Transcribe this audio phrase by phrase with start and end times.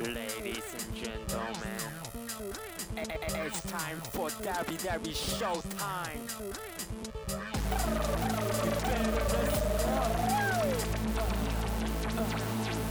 [0.00, 1.80] Ladies and gentlemen,
[2.96, 6.24] it's time for WWE Showtime.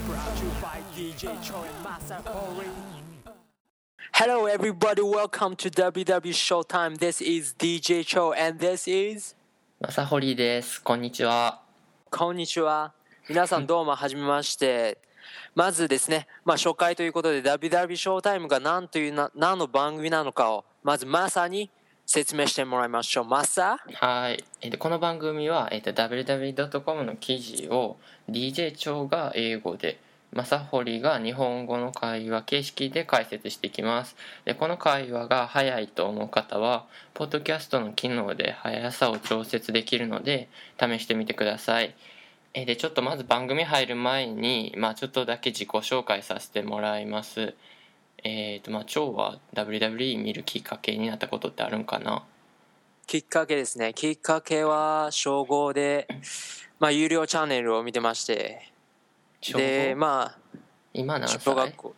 [0.05, 2.67] Brought to you by DJ Cho and Masa Hori.
[4.13, 5.01] Hello, everybody.
[5.01, 6.99] Welcome to WWE Showtime.
[6.99, 9.35] This is DJ Cho, and this is.
[9.79, 10.79] まさほりです。
[10.83, 11.63] こんにちは。
[12.11, 12.93] こんにちは。
[13.27, 15.08] 皆さんどうもはじめまして。
[15.55, 21.69] まずですね、まあ初回ということで WW ショータイムが何というな何の番組なのかをまずマサに
[22.05, 23.25] 説明してもらいましょう。
[23.25, 23.77] マサ？
[23.93, 24.43] はい。
[24.61, 29.99] えっと、この番組は、えっと、www.com の記事を DJ 長が英語で、
[30.33, 34.15] まさほりが日本語の会話形式で解説していきます。
[34.43, 41.93] で、この会話が早いと思う方は、ポッドキャストの機能で速さを調節できるので、試してみてください。
[42.53, 47.53] えで、ちょっとまず番組入る前に、まあちょっとだけ自己紹介させてもらいます。
[48.23, 52.23] えっ、と、まあ、長は WWE 見るきっかけになったことってあるんかな？
[53.07, 53.93] きっかけですね。
[53.93, 56.07] きっかけは小5で、
[56.79, 58.71] まあ有料チャンネルを見てまして。
[59.53, 60.57] で、まあ
[60.93, 61.39] 今何歳？
[61.39, 61.95] 小学校。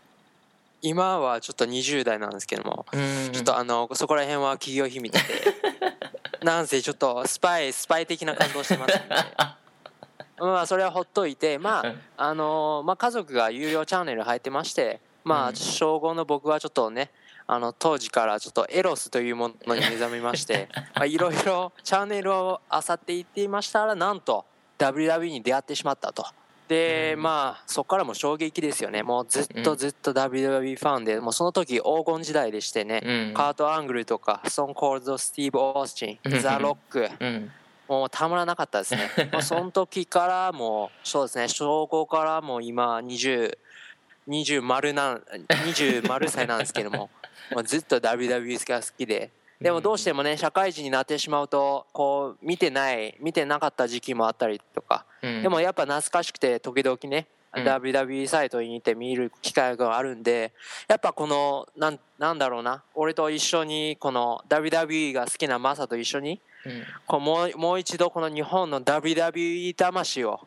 [0.84, 5.20] 今はちょっと20代なんですけども、うんちょっとあの、そこら辺は企業秘密で、
[6.44, 9.16] なんせちょっとスパイ、スパイ的な感動してますんで。
[10.42, 15.56] まあそれはほっといてまうんああのまあ家族が有料チャンネル入ってましてまあうん。
[15.56, 17.12] 小5の僕はちょっとね
[17.48, 24.46] あの当時からちょっとエロスというものに目覚めまして まあいろいろチャンネルを漁っていっていましたらなんと
[24.80, 26.26] WWE に出会ってしまったと。
[26.68, 27.24] でうん。
[27.24, 29.04] まあそこからも衝撃ですよね。
[29.04, 29.64] もうずっうん。
[29.64, 33.34] とずっと WWE ファンでもうその時黄金時代でしてね、うん。
[33.34, 37.52] カート・アングルとかストーン・コールド・スティーブ・オースチンザ・ロックうん
[37.92, 39.10] もうたまらなかったですね。
[39.34, 43.58] もうその時からもう、そうですね、小5からもう今20、
[44.30, 47.10] 20丸なん、20丸歳なんですけども、
[47.52, 55.44] もうずっと WWE が好きで、でもどうしてもね、社会人になってしまうと、こう、見てない、見てなかった時期もあったりとか、うん。
[55.44, 57.66] でもやっぱ懐かしくて、時々ね、うん。
[57.66, 60.54] WWE サイトに行って見る機会があるんで、
[60.88, 66.40] やっぱこの、なんなんだろうな、俺と一緒に、この WWE が好きなマサと一緒に、うん
[67.08, 70.40] こうもうもう一度この日本の WWE 魂を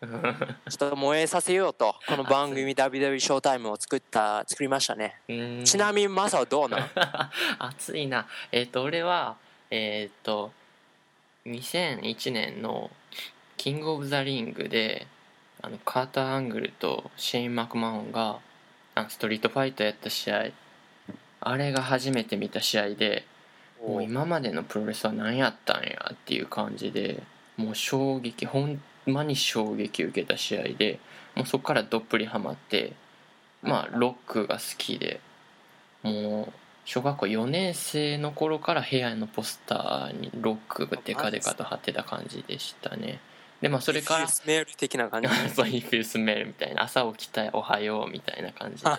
[0.70, 5.20] ちょっと燃えさせようとこの番組 WWE ショータイムを作った作りましたね。
[5.28, 5.64] うん。
[5.64, 6.91] ちなみにマサはどうなん？
[7.58, 8.26] 熱いな。
[8.53, 9.36] えっ、と俺は
[9.70, 10.53] えっ、と
[11.47, 12.91] 2001年の
[13.56, 15.06] キングオブザリングで
[15.62, 18.38] あのカーター・アングルとシェイン・マクマホンが
[18.94, 20.47] あのストリートファイトやった試合。
[21.41, 23.26] あれが初めて見た試合で
[23.87, 27.22] もう今までのプロレスは何やったんやっていう感じで
[27.56, 30.99] もう衝撃ほんまに衝撃を受けた試合で
[31.34, 32.93] もうそこからどっぷりハマって
[33.62, 35.21] まあロックが好きで
[36.03, 36.53] もう
[36.84, 43.21] 小学校4年生の頃から部屋のポスターにロックがデカデカと貼ってた感じでしたね。
[43.62, 45.28] でまあそれからスメール的な感じ？
[45.55, 48.91] そうフィルスメールみたいな朝起きたおはようみたいな感じで。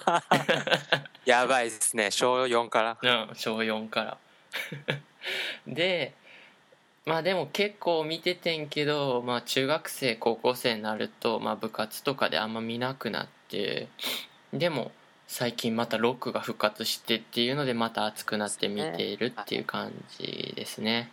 [1.25, 2.09] やばいですね。
[2.09, 2.97] 小4から。
[3.01, 4.17] うん、小4から
[5.67, 6.13] で
[7.05, 13.87] まあでも結構見ててんけど、まあ、中学生高校生になると、まあ、部活とかであんま見なくなって
[14.51, 14.91] でも
[15.27, 21.11] 最近またロックが復活してっていうのでまた熱くなって見ているっていう感じですね。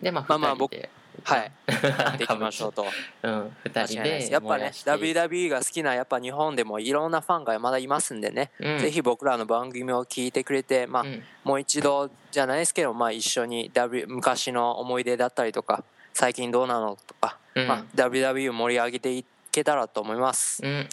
[0.00, 0.90] でまあまあまあ2人で、
[1.22, 1.52] はい。
[1.98, 2.84] やっていきましょうと。
[3.22, 4.90] うん、2間違い人でやっぱね燃やして。
[4.90, 8.78] いく WWE が好きなやっぱ日本でもいろんなファンがまだいますんでね、うん。
[8.78, 11.22] ぜひ僕らの番組を聞いてくれてまあ、うん。
[11.44, 17.66] もう一度じゃないですけど、まあ、一緒に、w、昔の思い出だったりとか最近どうなのとか、うん。
[17.66, 20.62] まあ、WW を盛り上げていけたらと思います。
[20.64, 20.88] うん、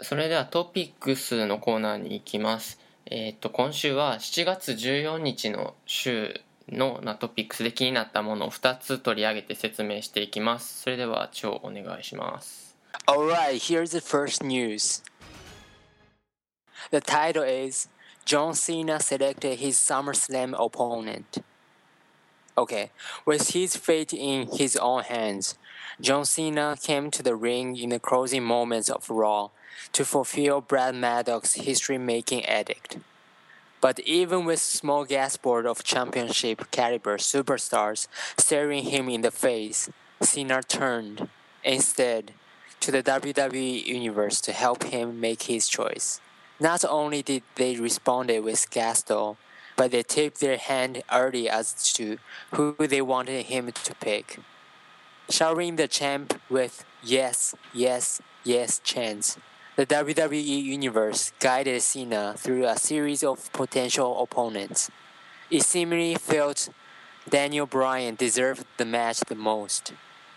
[0.00, 2.80] それではトピックスのコーナーに行きます。
[3.08, 10.82] えっ、と今週は7月14日の週のなトピックスで気になったものを2つ取り上げて説明していきます。
[10.82, 12.76] それでは超お願いします。
[13.06, 15.02] Alright, here's the first news.
[16.90, 17.88] The title is
[18.24, 21.42] John Cena selected his SummerSlam opponent.
[22.58, 22.90] Okay,
[23.26, 25.58] with his fate in his own hands,
[26.00, 29.50] John Cena came to the ring in the closing moments of Raw
[29.92, 32.98] to fulfill Brad Maddox's history making edict.
[33.80, 39.90] But even with small gasboard of championship caliber superstars staring him in the face,
[40.20, 41.28] Cena turned,
[41.62, 42.32] instead,
[42.80, 46.20] to the WWE Universe to help him make his choice.
[46.58, 49.36] Not only did they respond with gusto,
[49.76, 52.18] but they tipped their hand early as to
[52.52, 54.40] who they wanted him to pick.
[55.28, 59.36] Showering the champ with yes, yes, yes chants,
[59.75, 64.91] The WWE Universe guided Cena through a series of potential opponents.
[65.49, 66.69] It seemingly felt
[67.29, 69.93] Daniel Bryan deserved the match the most.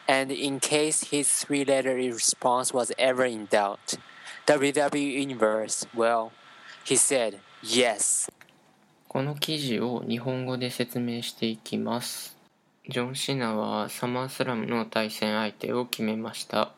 [0.06, 3.96] And in case his three letter response was ever in doubt,
[4.46, 6.32] WWE Universe, well,
[6.84, 8.30] he said yes.
[9.08, 12.36] この記事を日本語で説明していきます
[12.88, 16.72] ジョン・シナはサマースラムの対戦相手を決めましたでは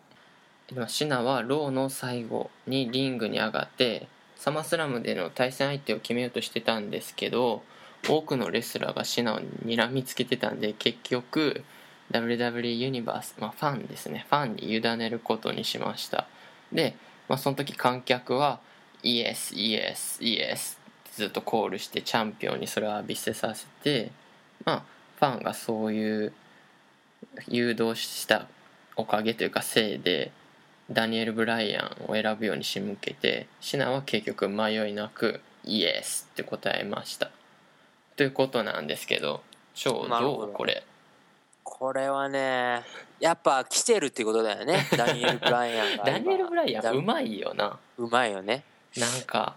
[0.87, 4.07] シナはローの最後にリングに上がって
[4.37, 7.63] サマースラムでの対戦相手を決めようとしてたんですけど
[8.07, 11.63] 多くのレスラーがシナを睨みつけてたんで結局
[12.11, 14.25] WW ユニバース、まあ、ファンですね。
[14.29, 16.27] ファンに委ねることにしました。
[16.71, 16.95] で、
[17.29, 18.59] まあ、その時観客は
[19.03, 20.79] イエスイエスイエス
[21.13, 24.11] ずっとコールしてチャンピオンにそれを浴びせさせて
[24.65, 24.83] まあ
[25.19, 26.33] ファンがそういう
[27.47, 28.47] 誘導した
[28.95, 30.31] おかげというかせいで
[30.91, 37.31] ダニエル・ブライアンを選ぶように仕向けてシナは結局迷いなくイエスって答えました
[38.17, 39.41] ということなんですけど
[39.83, 40.51] どどう？
[40.53, 40.83] これ
[41.63, 42.83] これはね、
[43.19, 44.87] やっぱ来てるってことだよね。
[44.97, 46.03] ダニエル・ブライアンが今。
[46.05, 48.63] ダニエル・ブライアだンうまいよなうまいよね。
[48.97, 49.55] なんか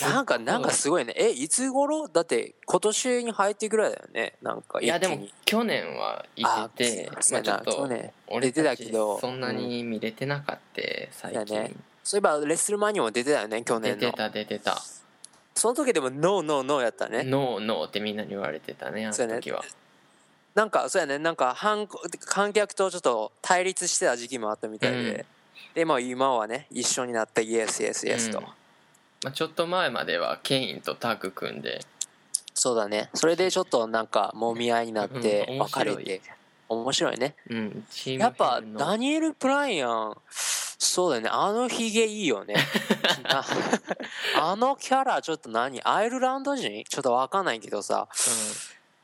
[0.00, 1.12] なんか、なんかすすごいね。
[1.16, 2.08] え、いつ頃？
[2.08, 4.34] だって今年に入ってぐらいだよね。
[4.40, 6.44] なんかごいいやでも去年はい
[6.76, 8.62] ててあまあちょっと去年俺た
[8.92, 9.18] ど。
[9.18, 11.72] そんなに見れてなかった最近、だね
[12.04, 13.98] そういえばレッスルマニアも出てたよね、去年の。
[13.98, 14.80] 出てた出てた。
[15.54, 17.24] その時でもノーノーノーやったね。
[17.24, 19.64] ノーノーってみんなに言われてたねあの時は。
[20.54, 21.88] なんかそうやね、なんか反
[22.20, 24.96] 観客とちょっと対立してた時期もあったみたいで。
[24.98, 25.24] うん。
[25.74, 28.38] でも今はね、一緒になったイエスイエスイエスと。
[28.38, 28.46] うん
[29.24, 31.80] まあ、ちょっと前まではケインとタッグ組んで
[32.54, 33.08] そうだね。
[33.14, 36.20] それでちょっとなんか揉み合いになって別れ白いて。
[36.68, 37.34] 面白いね。
[37.48, 37.84] うん
[38.18, 41.30] やっぱダニエル・ブライアン、そうだよね。
[41.32, 42.54] あのヒゲいいよね。
[43.24, 43.44] な
[44.40, 45.80] あのキャラちょっと何？
[45.84, 46.84] アイルランド人？
[46.84, 48.08] ちょっとわかんないけどさ。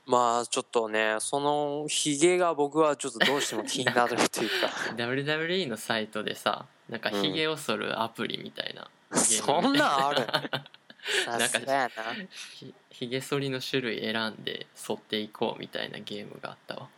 [0.06, 4.70] まあちょっとね、そのヒゲが僕はちょっとどうしても気になるっていうか。
[4.90, 10.26] うん、WWE のサイトでさなんかヒゲを剃るアプリみたいな、そんなんある？
[11.26, 12.14] なんか。
[12.54, 16.88] ひひげ剃りの種類選んで剃っていこうみたいなゲームがあったわ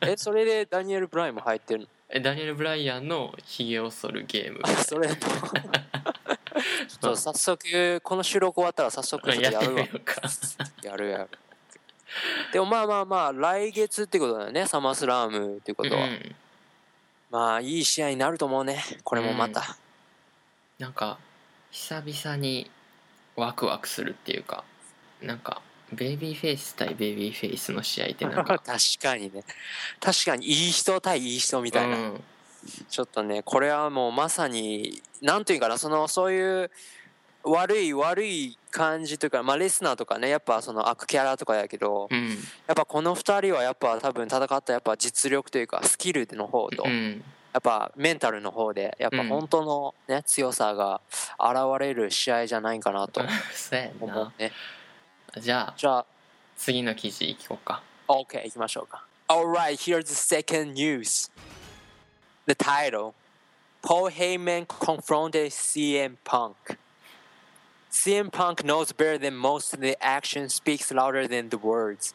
[0.00, 1.86] え、それでダニエル・ブライも入ってるの？
[2.08, 5.26] えダニエル・ブライアンのひげを剃るゲームあそれと。
[5.28, 9.82] ちょっと早速、この収録終わったら早速やるわ
[10.82, 11.28] やるやる。
[12.52, 16.04] でもまあまあまあ、来月ってことだよね、サマースラームってことは。
[16.04, 16.36] うん
[17.30, 19.76] まあ、いい試合になると思うね、これもまた。
[20.78, 21.18] なんか
[21.74, 22.70] 久々に
[23.34, 24.62] ワクワクするっていうか
[25.20, 25.60] なんか
[25.92, 29.44] ベイビーフェイス対ベイビーフェイスの試合ってなんか 確かにね。
[30.00, 31.96] 確かに、いい人対いい人みたいな。
[31.96, 32.24] うん
[32.88, 36.70] ちょっとね、これはもうまさに、なんていうかな、その、そういう、
[37.42, 42.30] 悪い悪い感じというか、まあ、レスナーとかね、やっぱその悪キャラとかやけど、うん
[42.66, 47.22] やっぱこの二人はやっぱ多分戦ったやっぱ実力というかスキルの方と、うん
[47.54, 51.00] やっぱメンタルの方でやっぱうん本当のね、強さが
[51.38, 53.28] 現れる試合じゃないかなと思
[54.00, 54.50] うなね。
[55.40, 56.06] じゃあじゃあ、
[56.56, 59.06] 次の記事いこうか OK 行きましょうか。
[59.28, 61.30] Alright, here's the second news.
[62.46, 63.14] The title
[63.82, 66.56] Paul Heyman confronted CM Punk.
[67.88, 72.14] CM Punk knows better than most the action speaks louder than the words.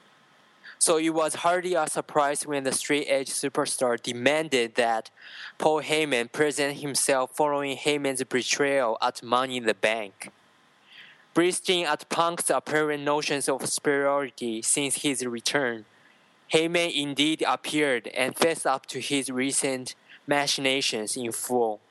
[0.79, 5.09] So it was hardly a surprise when the straight edge superstar demanded that
[5.57, 10.31] Paul Heyman present himself following Heyman's betrayal at Money in the Bank.
[11.33, 15.83] Breasting at Punk's apparent notions of superiority since his return,
[16.53, 19.95] Heyman indeed appeared and faced up to his recent
[20.25, 21.81] machinations in full.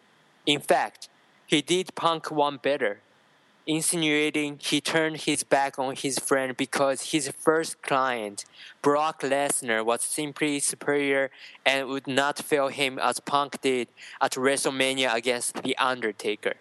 [0.46, 1.10] In fact,
[1.46, 3.00] he did Punk one better,
[3.68, 8.46] insinuating he turned his back on his friend because his first client,
[8.80, 11.30] Brock Lesnar, was simply superior
[11.66, 13.88] and would not fail him as Punk did
[14.22, 16.54] at WrestleMania against The Undertaker.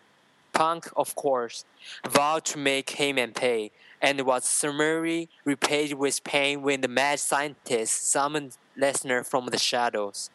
[0.51, 1.63] Punk, of course,
[2.05, 3.71] vowed to make Heyman pay,
[4.01, 10.29] and was summarily repaid with pain when the mad scientist summoned Lesnar from the shadows,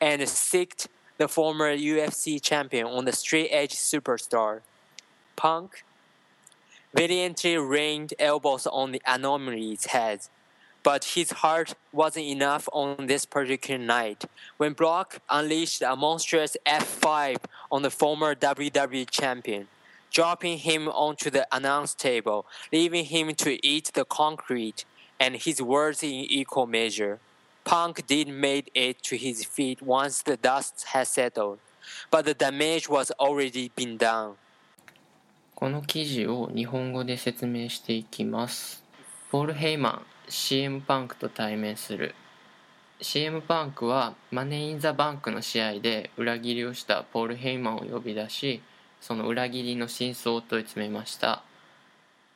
[0.00, 0.88] and sicked
[1.18, 4.60] the former UFC champion on the straight edge superstar.
[5.36, 5.84] Punk
[6.94, 10.20] valiantly rained elbows on the anomaly's head,
[10.84, 14.24] but his heart wasn't enough on this particular night
[14.58, 17.38] when Brock unleashed a monstrous F5
[17.72, 19.66] on the former WWE champion,
[20.12, 24.84] dropping him onto the announce table, leaving him to eat the concrete
[25.18, 27.18] and his words in equal measure.
[27.64, 31.58] Punk did make it to his feet once the dust had settled,
[32.10, 34.34] but the damage was already been done.
[35.54, 38.82] この記事を日本語で説明していきます。
[39.30, 42.16] ポール・ヘイマン CM パンクと対面する。
[43.00, 48.62] CM パンクはマネー・イン・ザ・バンクの試合で裏切りをしたポール・ヘイマンを呼び出し
[49.00, 51.44] その裏切りの真相を問い詰めました。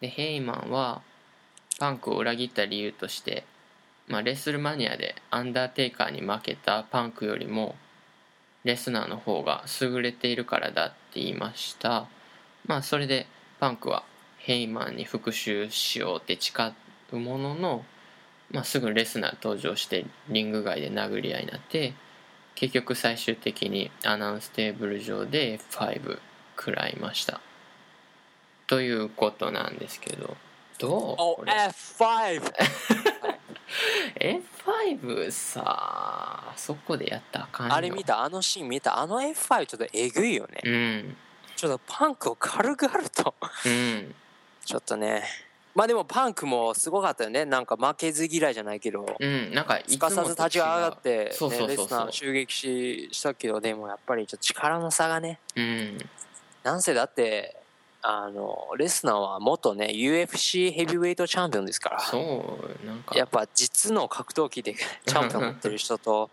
[0.01, 1.03] でヘイマンは
[1.81, 3.45] パンクを裏切った理由として、
[4.07, 7.75] まあ、レスルマニアでアンダーテイカーに負けたパンクよりも
[8.63, 12.07] レスナーの方が優れているからだって言いました。
[12.69, 13.27] まあそれで
[13.59, 14.05] パンクは
[14.39, 16.53] ヘイマンに復讐しようって誓
[17.13, 17.85] うものの、
[18.53, 21.95] まあ、すぐレスナー登場してリング外で殴り合いになって
[22.55, 26.19] 結局最終的にアナウンステーブル上で F5
[26.57, 27.41] 食らいました。
[28.67, 30.37] ということなんですけど
[30.79, 31.53] どう？Oh, これ。
[31.53, 32.53] F5!
[34.21, 37.75] F5 さあそこでやったらあかんよ。
[37.75, 38.23] あれ見た？
[38.23, 38.99] あのシーン見た？
[38.99, 40.61] あの F5 ちょっとえぐいよね。
[40.65, 41.17] うん
[41.59, 43.35] ちょっとパンクを軽々と。
[43.67, 44.15] うん
[44.65, 45.25] ちょっとね。
[45.75, 47.45] まあでもパンクもすごかったよね。
[47.45, 49.05] なんか負けず嫌いじゃないけど。
[49.19, 55.41] うんなんかいすかさず立ち上がって、ね、そうそうレスナー襲撃ししたけど、でもやっぱりちょっと力の差がね。
[55.57, 55.99] うん
[56.63, 57.57] なんせだって、
[58.03, 62.01] あの、レスナーは元ね、UFC ヘビーウェイトチャンピオンですから。
[62.01, 64.75] そうなんかやっぱ実の格闘技で
[65.07, 66.31] チャンピオン持ってる人と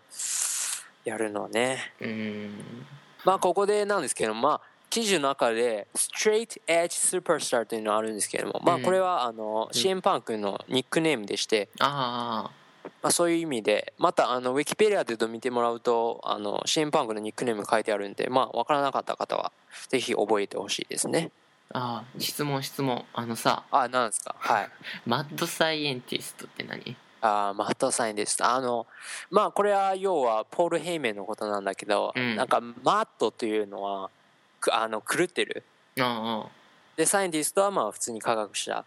[1.04, 1.94] やるのね。
[2.00, 2.86] うん
[3.24, 12.50] まあここでなんですけどまあ記事の中で Straight Edge Superstar というのがあるんですけれども、まあうんこれはあの CM パンクのニックネームでして、あ
[13.02, 19.52] まあ、そういう意味でまたあのウィキペディアで見てもらうとあの CM パンクのニックネーム書いてあるんでまあ分からなかった方は
[19.88, 21.30] ぜひ覚えてほしいですね。
[21.72, 23.04] あああ質問質問。
[23.12, 23.64] あのさ。
[23.72, 24.36] あなんですか？
[24.38, 24.70] はい。
[25.04, 26.96] マッドサイエンティストって何？
[27.22, 28.86] あーマットサインですあの
[29.30, 32.36] まあこれは要はポール・ヘイメンのことなんだけど、うん。
[32.36, 34.10] なんかマットというのはく
[34.74, 35.64] あの狂ってる。
[35.98, 36.46] あ
[36.96, 38.84] でサイエンティストはまあ普通に科学者。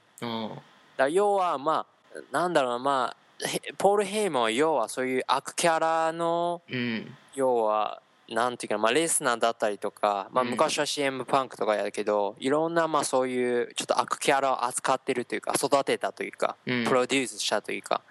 [0.97, 7.15] だ要はまあなんだろうなまあへポール・ヘイマンは要はそういう悪キャラのうん。
[7.35, 10.51] 要はなんていうかな、まあ、レースナーだったりとか、まあ、うん。
[10.51, 16.85] 昔は CM パンクとかやるけど、いろんなまあそういうちょっと悪キャラを扱ってるというか育てたというか、うん。
[16.85, 18.01] プロデュースしたというか。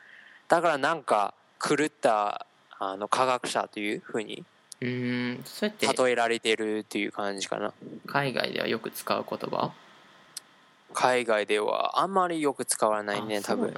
[0.49, 2.47] だからなんか狂った
[2.79, 4.45] あの科学者というふうに
[4.81, 7.73] うーんそうやって例えられてるっていう感じかな。
[8.07, 9.73] 海外ではよく使う言葉？
[10.95, 13.75] 海外ではあんまりよく使わないねあ多分。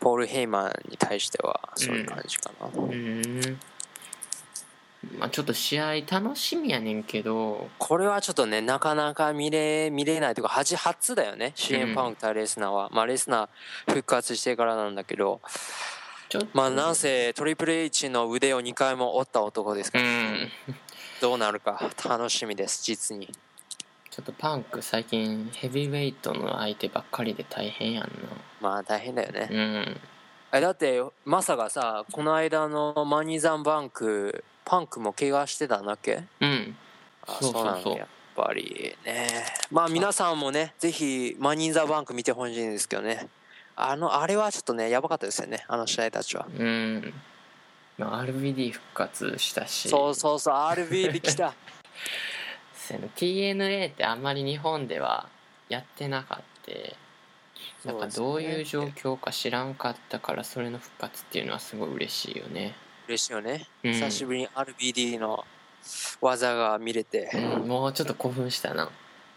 [0.00, 3.60] ポール・ヘイマンに対してはそういう感じかな、うーん。
[5.18, 7.68] まあちょっと試合楽しみやねんけど。
[7.78, 15.40] これはちょっとねなかなか見れ見れないというか初初だよね CM パンク対レスナーは、まあレスナー復活してからなんだけど
[16.52, 20.50] まあなんせトリプル H の腕を2回も折った男ですから、うん。
[21.20, 23.28] どうなるか楽しみです実に。
[24.10, 28.10] ちょっとパンク最近ヘビーウェイトの相手ばっかりで大変やん
[28.60, 30.00] まあ大変だよね、なうん。
[30.52, 36.24] えだってまさかさこの間のマニーザンバンクパンクも怪我してたんだっけ？
[36.40, 36.76] うん。
[37.26, 39.28] あそうなんだやっぱりね。
[39.70, 43.28] まあ皆さんもねぜひマニーザバンク見てほしいんですけどね
[43.76, 46.46] あのあれはちょっとねやばかったですよねあの試合たちは。
[46.58, 47.14] うん。
[47.98, 49.88] まあ RBD 復活したし。
[49.88, 51.54] そうそうそう RB で来た。
[53.16, 55.28] TNA ってあんまり日本では
[55.68, 56.42] やってなかった。
[57.84, 62.74] なんかどういう状況か知らんかったからそれの復活っていうのはすごい嬉しいよね、
[63.08, 63.92] 嬉しいよね、うん。
[63.92, 65.44] 久しぶりに RBD の
[66.20, 67.30] 技が見れて。
[67.34, 68.90] うん、もうちょっと興奮したな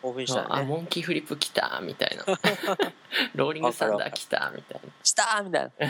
[0.05, 0.65] 興奮したあね。
[0.65, 2.25] モンキーフリップ来たみたいな。
[3.33, 4.89] ローリングサンダー来たみたいな。
[5.03, 5.71] したーみたいな。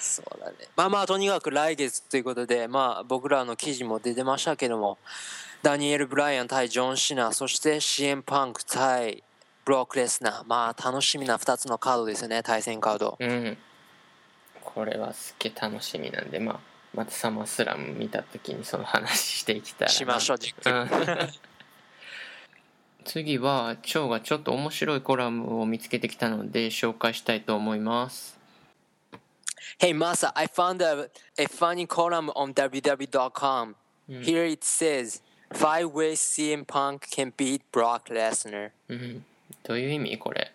[0.00, 0.56] そうだね。
[0.76, 4.98] まあまあとにかく来月ということでまあ僕らの記事も出てましたけども
[5.62, 9.22] ダニエル・ブライアン対ジョン・シナそして CM パンク対
[9.66, 10.44] ブロック・レスナー。
[10.46, 13.16] まあ楽しみな2つのカードですよね対戦カード。
[13.20, 13.58] うん。
[14.62, 16.60] これはすっげえ楽しみなんでまあ
[16.94, 19.92] またサマースラム見た時にその話していきたいな。
[19.92, 20.88] しましょううん
[23.06, 28.36] 次は蝶がちょっと面白いコラムを見つけてきたので紹介したいと思います。
[29.78, 31.08] Hey Masa I found a,
[31.38, 33.74] a funny column on www.com
[34.08, 35.22] Here it says
[35.52, 38.70] Five ways CM Punk can beat Brock Lesnar.
[38.88, 39.24] うん
[39.62, 40.18] どういう意味？
[40.18, 40.52] これ。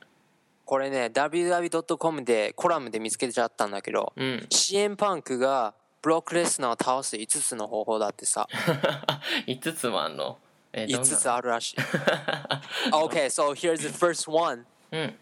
[0.66, 4.46] これね www.com でコラムで見つけちゃったんだけど、うん。
[4.50, 8.48] CM パンクがブロックレスナーを倒す5つの方法だってさ。
[9.48, 10.38] 5つもあんの？
[10.74, 11.18] えど5んな？
[11.18, 11.76] つあるらしい。
[12.92, 14.66] Okay so here's the first one.
[14.92, 15.14] うん。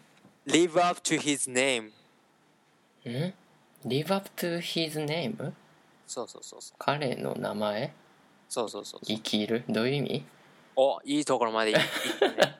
[0.46, 1.90] Live up to his name.
[3.08, 3.34] ん
[3.86, 5.52] ？Live up to his name?
[6.06, 6.76] そうそうそうそう。
[6.78, 7.92] 彼の名前？
[8.48, 9.64] そうそうそう生きる？
[9.68, 10.24] どういう意味？
[10.76, 11.82] おいいところまで行っ
[12.20, 12.56] たねだか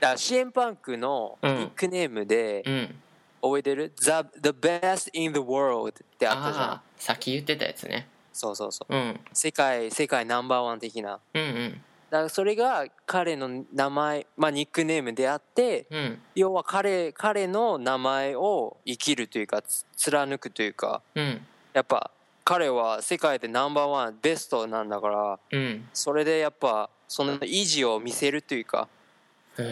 [0.00, 2.94] らシエンパンクのニックネームでうん。
[3.42, 4.10] 覚えてる、the,
[4.42, 6.80] the best in the world ってあったじゃん。
[6.98, 8.06] さっき言ってたやつね。
[8.34, 8.94] そうそうそう。
[8.94, 9.20] うん。
[9.32, 11.18] 世界世界ナンバーワン的な。
[11.32, 16.18] うんうんだからそれが彼の名前、まあ、ニックネームであってうん。
[16.34, 21.40] 要は彼彼の名前を生きるというかつ貫くというかうん。
[21.72, 22.10] やっぱ
[22.44, 25.88] 彼は世界でナンバーワンベストなんだからうん。
[25.92, 28.88] それでやっぱその維持を見せるというか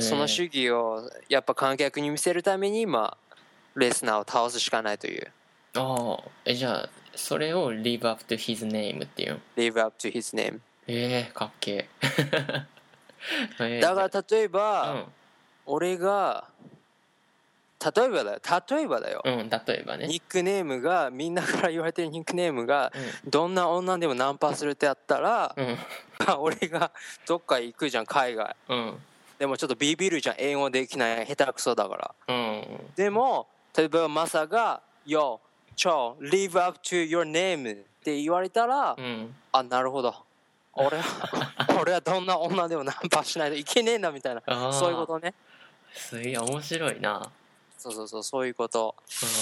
[0.01, 3.37] その主義をやっぱ観客に見せるためにまあ
[3.75, 5.33] レスナーを倒すしかないという。
[5.75, 11.89] ああえじゃあそれを Live up to his name っていうの？Live up to his name ええかっけえ。
[13.61, 15.07] えーだから例えじゃば
[15.67, 16.45] 俺が
[17.85, 18.41] 例えばだよ。
[18.71, 19.23] 例えばだよ。
[19.25, 20.09] うん、うん、例えばね。
[20.09, 22.93] ニックネームがみんなから言われてるニックネームが
[23.27, 25.79] どんな女でもナンパするってやったらうん。
[26.41, 26.91] 俺が
[27.27, 28.57] どっか行くじゃん海外。
[28.69, 28.99] うん。
[29.39, 32.15] でもちょっとビビるじゃん英語できない下手くそだから。
[32.29, 32.65] うん。
[32.97, 35.39] でも例えばマサが「Yo
[35.77, 39.35] ちょ live up to your name」って言われたら、うん。
[39.53, 40.15] あなるほど
[40.79, 41.05] 俺は
[41.81, 44.73] 俺はどんな女でもナンパしないといけねえんだみたいな。
[44.73, 45.35] そういうことね。
[45.93, 47.31] すげえ面白いな。
[47.77, 48.95] そうそうそうそういうこと。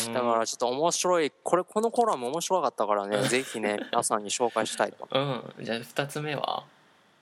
[0.06, 0.12] うん。
[0.12, 1.32] だからちょっと面白い。
[1.42, 3.22] これこのコラム面白かったからね。
[3.28, 5.08] ぜひね 皆さんに紹介したいと。
[5.10, 5.18] う
[5.62, 5.64] ん。
[5.64, 6.64] じゃあ2つ目は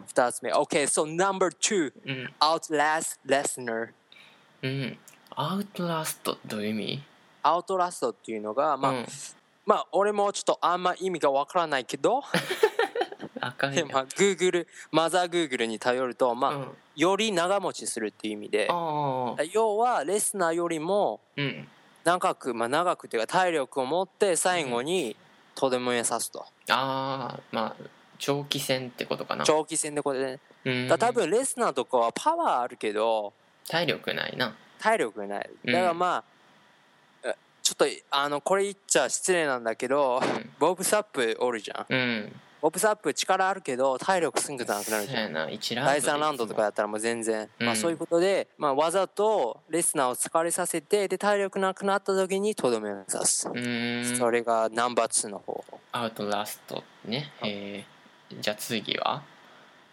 [0.08, 0.52] ？2つ目。
[0.52, 1.92] OK so number two.
[2.04, 2.34] うん。
[2.40, 3.90] Outlast listener.
[4.62, 4.98] うん。
[5.36, 7.02] アウトラストどういう意味？
[7.42, 9.06] アウトラストっていうのがまあ、うん。
[9.66, 12.22] まあ俺もちょっとあんま意味がわからないけど
[13.46, 16.68] 赤いでまあ Google マザー Google に頼るとまあ、うん。
[16.96, 18.68] より長持ちするっていう意味で。
[18.70, 21.68] ああ要はレスナーよりもうん。
[22.04, 25.16] 長くまあ長くっていうか体力を持って最後に
[25.54, 27.84] とどめ刺すと、ああまあ
[28.18, 29.44] 長期戦ってことかな。
[29.44, 30.40] 長期戦でこれね。
[30.64, 30.88] うん。
[30.88, 33.32] だから多分レスナーとかはパワーあるけど
[33.68, 34.54] 体力ないな。
[34.78, 35.50] 体力がない。
[35.64, 35.72] うん。
[35.72, 40.50] だからまあ、ょっとあのこれ言っちゃ失礼なんだけど、ん。
[40.58, 41.86] ボブ・サップおるじゃん。
[41.88, 42.32] うん。
[42.64, 45.22] ボブ・サップ力あるけど体力すぐなくなるじゃん。
[45.24, 53.50] やな1ラウンド第3ラウンドとかやったらもう全然、まあ、うんそういうことで、まあ、わざとレスナーを疲れさせてで体力なくなった時にとどめを刺す、
[54.16, 55.62] それがナンバー2の方。
[55.68, 57.30] 法アウトラストね。
[57.42, 59.22] えー、じゃあ次は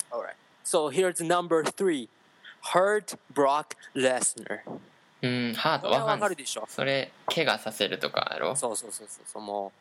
[0.09, 0.35] ？Alright.
[0.63, 2.07] So here's number three.
[2.73, 4.61] Hurt Brock Lesnar.
[5.21, 6.65] うんハーこれはかるでしょ。
[6.67, 8.55] それ怪我させるとかやろ？
[8.55, 9.41] そうそうそうそう。
[9.41, 9.79] もう。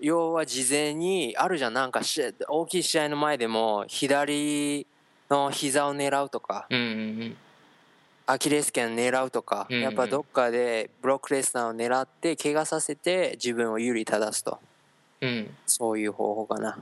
[0.00, 1.74] 要は事前にあるじゃん。
[1.74, 4.86] なんかし大きい試合の前でも左
[5.30, 6.82] の膝を狙うとかうんう
[7.26, 7.36] ん
[8.26, 14.58] アキレス腱狙うとか、うんうんやっぱどっかでブロックレスナーを狙って怪我させて自分を有利正すと。
[15.20, 15.28] うん。
[15.28, 16.78] うんそういう方法かな。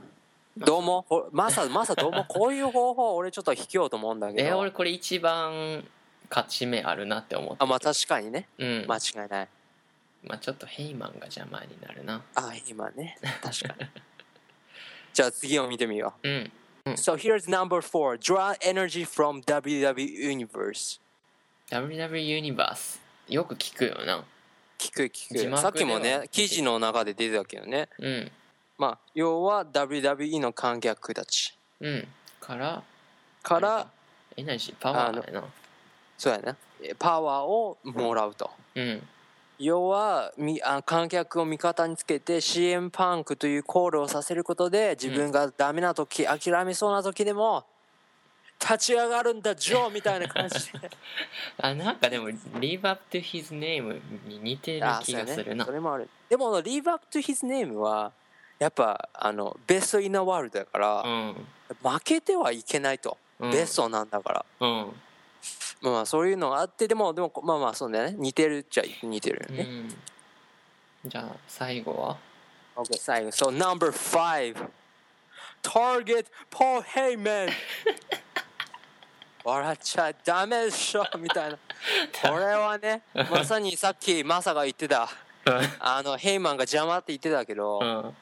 [0.57, 4.43] どうもほまさまさどうもこういう方法俺ちょっと引きようと思うんだけど。
[4.49, 5.83] え俺これ一番
[6.31, 8.47] 勝ち目あるなって思ってあまあ確かにね。
[8.57, 8.85] うん。
[8.87, 9.47] 間違いない。
[10.23, 12.23] まあちょっとヘイマンが邪魔になるな。
[12.35, 13.17] あ今ね。
[13.43, 13.89] 確かに。
[15.13, 16.27] じゃあ次を見てみよう。
[16.27, 16.51] うん。
[16.95, 18.17] So here's number four.
[18.17, 21.01] Draw energy from WWE Universe.
[21.69, 24.23] WW ユニバースよく聞くよな。
[24.77, 27.89] 聞く聞字幕ではくさっきもね記事の中で出てたけどね。
[27.99, 28.31] うん。
[28.77, 31.57] まあ要は WWE の観客たち。
[31.81, 32.07] うん。
[32.39, 32.83] から
[33.43, 33.87] から
[34.37, 35.47] エナジーパワーやな
[36.21, 38.51] そうやねえパワーをもらうと。
[38.75, 39.01] うん。
[39.57, 47.65] 要はみあ観客を味方につけて CM パンクというコールをさせることで自分がダメな時、諦めそうな時でも
[48.59, 50.91] 立ち上がるんだジョーみたいな感じで。
[51.57, 55.65] あなんかでも Live up to his name に似てる気がするな。
[55.65, 56.07] それもある。
[56.29, 58.11] でも Live up to his name は
[58.59, 61.47] やっぱあのベストインナーワールドだから、うん。
[61.81, 63.51] 負けてはいけないと、うん。
[63.51, 64.45] ベストなんだから。
[64.59, 64.93] うん
[65.81, 68.15] まあまあそういうのがあってでもでもまあまあそうだよね。
[68.17, 69.63] 似てるっちゃ似てるよね、
[71.03, 71.09] うん。
[71.09, 72.17] じゃあ最後は
[72.75, 73.31] ？OK 最後。
[73.31, 74.55] So number five
[75.63, 77.49] Target Paul Heyman
[79.43, 81.57] 笑っちゃダメでしょみたいな。
[82.21, 83.01] これはね
[83.31, 85.09] まさにさっきマサが言ってた。
[85.79, 88.13] あのヘイマンが邪魔って言ってたけど、うん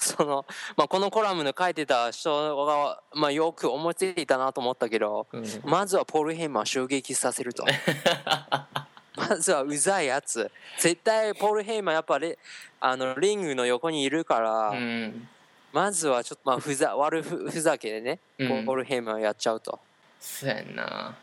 [0.00, 5.44] その、まあ、このコラムの書いてた人が、まあ、よく思いついていたなと思ったけど、うん。
[5.64, 7.64] まずはポール・ヘイマンを襲撃させると。
[9.16, 10.50] まずはうざいやつ。
[10.78, 12.36] 絶対ポール・ヘイマンやっぱり
[12.80, 15.28] あのリングの横にいるから、うん。
[15.72, 18.64] まずはちょっとまあふざ悪ふふざけでね、うん。
[18.64, 19.78] ポール・ヘイマンをやっちゃうと。
[20.18, 21.14] そうやんな。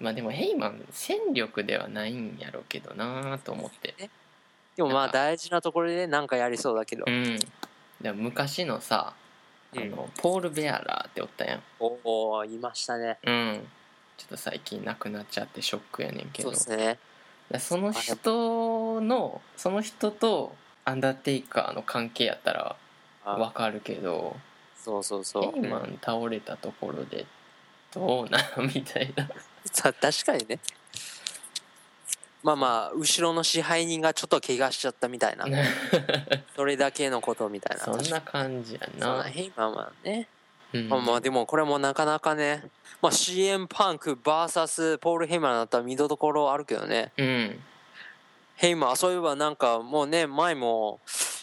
[0.00, 3.94] まあでもヘイマン戦力ではないんやろうけどなと思って。
[4.74, 7.38] でもまあ大事なところで何かやりそうだけど、うん
[8.06, 9.14] でも昔のさ
[9.76, 11.62] あのポール・ベアラーっておったやん。
[11.80, 13.18] おおいましたね。
[13.24, 13.66] うん。
[14.16, 16.52] ちょっと最近亡くなっちゃってショックやねんけど。
[16.54, 16.98] そうですね。
[17.50, 22.76] だその人のその人とアンダーテイカーの関係やったら
[23.24, 23.32] あ。
[23.32, 24.36] わかるけど
[24.76, 25.60] そうそうそう。
[25.60, 27.26] ヘイマン倒れたところで
[27.92, 28.66] どうなん？
[28.72, 29.28] みたいな。
[29.72, 30.60] さ確かにね
[32.46, 35.46] まあまあ後ろの支配人がちょっと怪我しちゃったみたいな。
[36.54, 37.84] それだけのことみたいな。
[37.84, 39.24] そんな感じやな。
[39.24, 40.28] そうヘイマンはね、
[40.72, 40.88] うん。
[40.88, 42.62] まあまあでもこれもなかなかね、
[43.02, 47.10] まあ、CM パンク VS ポール・ヘイマンだったら見どころあるけどね。
[47.16, 47.64] うん。
[48.54, 51.00] ヘイマンそういえばなんかもうね前も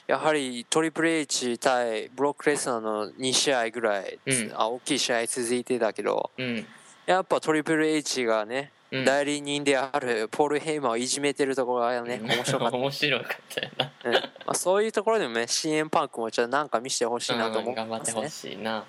[0.08, 4.52] やはりトリプル H 対ブロック・レスナーの2試合ぐらい、うん。
[4.56, 6.66] あ大きい試合続いてたけどうん。
[7.06, 9.06] やっぱトリプル H がね、うん。
[9.06, 13.92] 代理人であるポール・ヘイマンをいじめてるところがね面白かった、 面白かったよな。
[14.06, 14.14] うん。
[14.14, 18.86] まあ、そういうところでもね CM パンクもちょっとなんか見せてほしいなと思うん頑張ってほいしいな。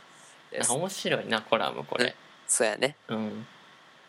[0.68, 2.14] 面白いなコラムこれ。
[2.46, 2.96] そうやね。
[3.08, 3.46] うん。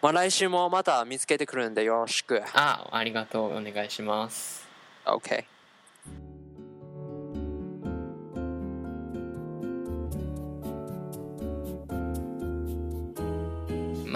[0.01, 2.43] まあ来週もまた見つけてくるんでよろしく。
[2.53, 3.57] あありがとう。
[3.57, 4.67] お願いします。
[5.05, 5.54] OK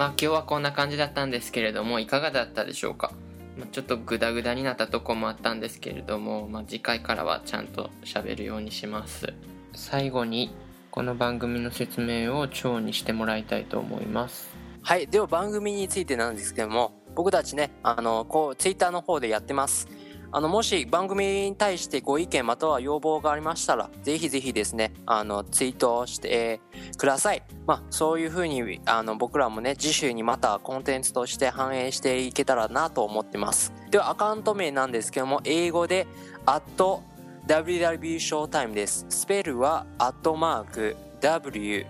[0.00, 3.12] まあ今日はこんな感じだったんですけれどもいかがだったでしょうか、
[3.58, 9.34] まあ、ちょっとグダグダになったとこもあったんですけれども、まあ、次回からはちゃんと喋るようにします。
[9.74, 10.54] 最後に
[10.90, 14.48] この番組の説明を蝶にしてもらいたいと思います。
[14.80, 19.86] はいでは番組についてなんですけども僕たちねあのこう Twitter の方でやってます。
[20.32, 26.60] あのもし番組に対してご意見または要望がありましたらぜひぜひですねあのツイートして
[26.96, 27.42] ください。
[27.66, 33.72] まあそういうふうにあの僕らもね次週にまたコンテンツとして反映していけたらなと思ってます。
[33.90, 36.06] ではアカウント名なんですけども英語で
[36.46, 37.02] アット
[37.46, 39.06] WW ショータイムです。
[39.08, 41.86] スペルはアットマーク WWE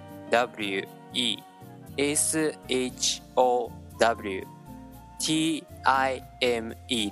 [1.96, 2.35] SHOWTIME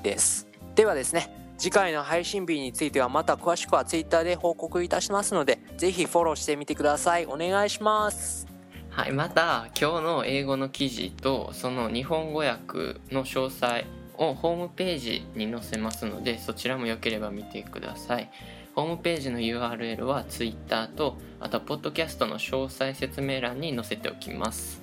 [0.03, 0.48] です。
[0.79, 7.27] ではですね次回の配信日についてはまた詳しくは Twitter で報告いたしますのでぜひフォローしてみてください。
[7.27, 8.47] お願いします。
[8.89, 13.87] はいまた今日の英語の記事とその日本語訳の詳細
[14.19, 18.31] をホームページに載せますのでそちらもよければ見てください。
[18.77, 24.81] ホームページの URL は Twitter とあとはポッドキャストの詳細説明欄に載せておきます。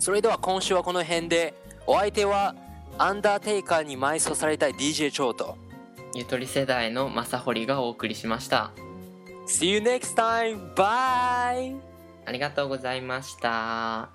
[0.00, 1.54] それでは今週はこの辺で
[1.86, 2.56] お相手は
[3.00, 5.56] アンダーテイカーに埋葬された DJ チョート
[6.14, 8.72] ゆとり世代の正堀がお送りしました
[9.46, 10.74] See you next time!
[10.74, 11.76] Bye!
[12.26, 14.10] ありがとうございました